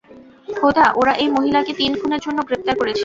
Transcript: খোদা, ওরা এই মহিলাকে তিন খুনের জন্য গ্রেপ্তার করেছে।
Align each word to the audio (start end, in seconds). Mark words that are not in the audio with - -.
খোদা, 0.59 0.85
ওরা 0.95 1.13
এই 1.13 1.29
মহিলাকে 1.29 1.71
তিন 1.73 1.91
খুনের 1.99 2.21
জন্য 2.25 2.39
গ্রেপ্তার 2.47 2.75
করেছে। 2.77 2.99